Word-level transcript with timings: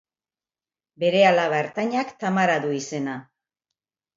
Bere 1.03 1.21
alaba 1.31 1.59
ertainak 1.65 2.15
Tamara 2.25 2.59
du 2.65 2.73
izena. 2.79 3.21